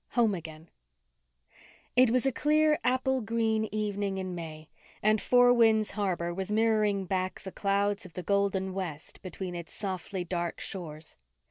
HOME 0.13 0.33
AGAIN 0.33 0.67
It 1.95 2.09
was 2.09 2.25
a 2.25 2.31
clear, 2.31 2.79
apple 2.83 3.21
green 3.21 3.65
evening 3.71 4.17
in 4.17 4.33
May, 4.33 4.67
and 5.03 5.21
Four 5.21 5.53
Winds 5.53 5.91
Harbour 5.91 6.33
was 6.33 6.51
mirroring 6.51 7.05
back 7.05 7.41
the 7.41 7.51
clouds 7.51 8.03
of 8.03 8.13
the 8.13 8.23
golden 8.23 8.73
west 8.73 9.21
between 9.21 9.53
its 9.53 9.75
softly 9.75 10.23
dark 10.23 10.59
shores. 10.59 11.17